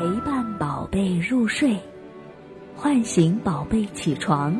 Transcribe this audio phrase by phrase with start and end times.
[0.00, 1.78] 陪伴宝贝入睡，
[2.74, 4.58] 唤醒宝贝起床，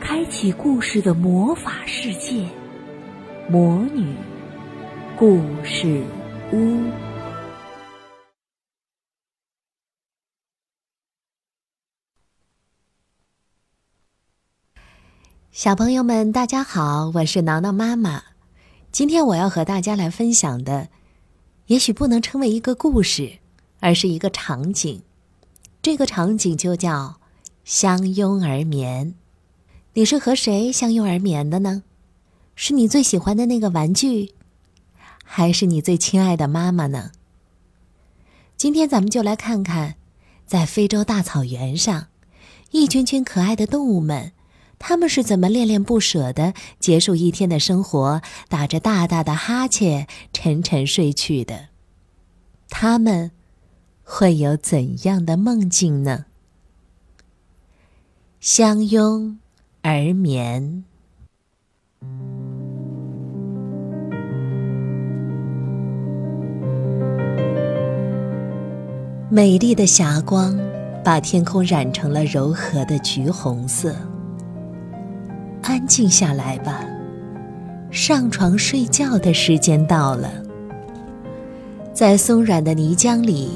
[0.00, 2.48] 开启故事的魔法世界——
[3.50, 4.16] 魔女
[5.18, 6.02] 故事
[6.54, 6.80] 屋。
[15.52, 18.22] 小朋友们，大家好，我是挠挠妈妈。
[18.90, 20.88] 今天我要和大家来分享的，
[21.66, 23.43] 也许不能称为一个故事。
[23.84, 25.02] 而是一个场景，
[25.82, 27.20] 这个场景就叫
[27.66, 29.14] 相拥而眠。
[29.92, 31.82] 你是和谁相拥而眠的呢？
[32.56, 34.32] 是你最喜欢的那个玩具，
[35.22, 37.10] 还是你最亲爱的妈妈呢？
[38.56, 39.96] 今天咱们就来看看，
[40.46, 42.06] 在非洲大草原上，
[42.70, 44.32] 一群群可爱的动物们，
[44.78, 51.68] 他们是怎么恋恋不舍的结束一天的生活，打着大大的哈欠，沉沉睡去的。
[52.70, 53.30] 他们。
[54.06, 56.26] 会有怎样的梦境呢？
[58.38, 59.38] 相拥
[59.80, 60.84] 而眠，
[69.30, 70.56] 美丽的霞光
[71.02, 73.96] 把天空染成了柔和的橘红色。
[75.62, 76.84] 安静下来吧，
[77.90, 80.30] 上床睡觉的时间到了。
[81.94, 83.50] 在松软的泥浆里。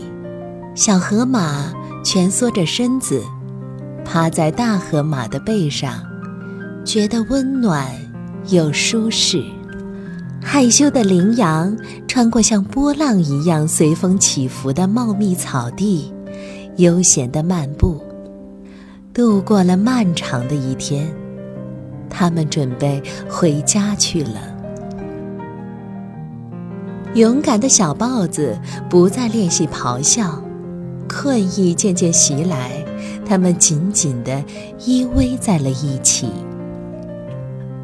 [0.79, 1.73] 小河马
[2.05, 3.21] 蜷缩着身子，
[4.05, 6.01] 趴在大河马的背上，
[6.85, 7.91] 觉得温暖
[8.51, 9.43] 又舒适。
[10.41, 16.15] 害羞的羚羊穿过像波浪一样随风起伏的茂密草地，
[16.77, 18.01] 悠闲地漫步，
[19.13, 21.13] 度过了漫长的一天。
[22.09, 24.41] 他们准备回家去了。
[27.15, 28.57] 勇敢的小豹子
[28.89, 30.41] 不再练习咆哮。
[31.21, 32.71] 困意渐渐袭来，
[33.27, 34.41] 他们紧紧地
[34.87, 36.31] 依偎在了一起。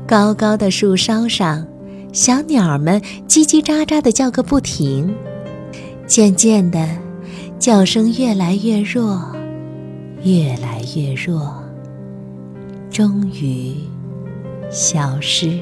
[0.06, 1.67] 高高的树梢上，
[2.12, 5.12] 小鸟们叽叽喳喳地叫个不停。
[6.06, 6.87] 渐渐的，
[7.59, 9.21] 叫声越来越弱，
[10.23, 11.61] 越来越弱，
[12.89, 13.75] 终于
[14.71, 15.59] 消失。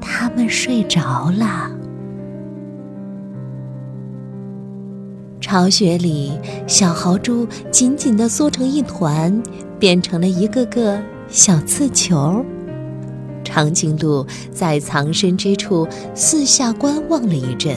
[0.00, 1.70] 它们睡着了。
[5.50, 6.30] 巢穴里，
[6.68, 9.42] 小豪猪紧紧地缩成一团，
[9.80, 10.96] 变成了一个个
[11.28, 12.46] 小刺球。
[13.42, 17.76] 长颈鹿在藏身之处四下观望了一阵，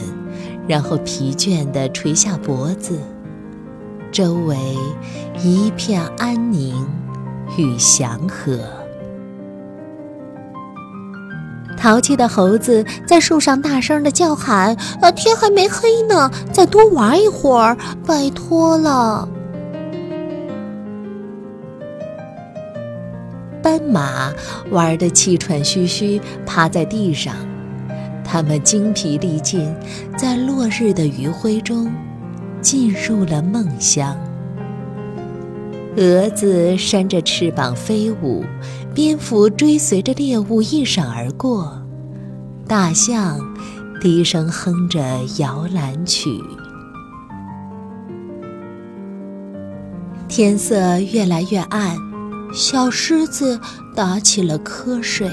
[0.68, 3.00] 然后疲倦地垂下脖子。
[4.12, 4.56] 周围
[5.44, 6.76] 一片安宁
[7.58, 8.83] 与祥和。
[11.84, 14.74] 淘气的猴子在树上大声的叫喊
[15.04, 17.76] ：“呃，天还没黑呢，再多玩一会儿，
[18.08, 19.28] 拜托了。”
[23.62, 24.32] 斑马
[24.72, 27.36] 玩的气喘吁吁，趴在地上。
[28.24, 29.76] 它们精疲力尽，
[30.18, 31.94] 在落日的余晖中
[32.62, 34.18] 进入了梦乡。
[35.96, 38.44] 蛾子扇着翅膀飞舞，
[38.96, 41.80] 蝙蝠追随着猎物一闪而过，
[42.68, 43.40] 大象
[44.02, 45.00] 低声哼着
[45.38, 46.42] 摇篮曲。
[50.28, 51.96] 天色越来越暗，
[52.52, 53.60] 小狮子
[53.96, 55.30] 打起了瞌睡。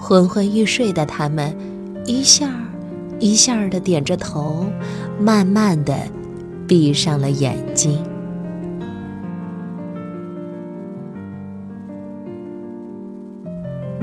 [0.00, 1.54] 昏昏欲睡的它们，
[2.06, 2.64] 一下儿
[3.20, 4.64] 一下儿的点着头，
[5.20, 5.94] 慢慢的
[6.66, 8.02] 闭上了眼睛。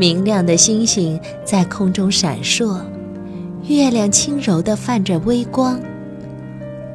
[0.01, 2.81] 明亮的星星在空中闪烁，
[3.67, 5.79] 月亮轻柔地泛着微光。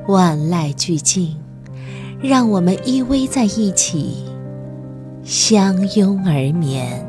[0.08, 1.36] 万籁俱静，
[2.20, 4.24] 让我们依偎在一起，
[5.22, 7.08] 相拥而眠。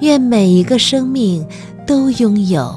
[0.00, 1.46] 愿每一个生命
[1.86, 2.74] 都拥有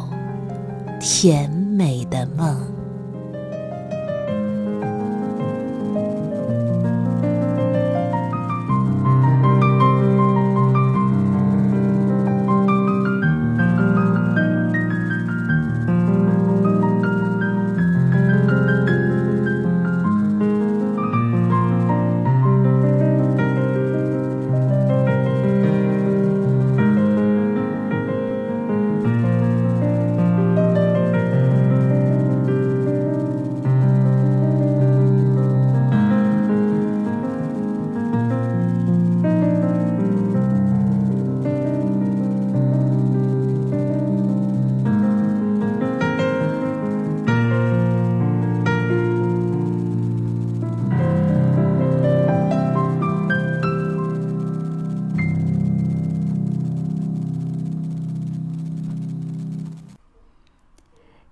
[1.00, 2.69] 甜美的梦。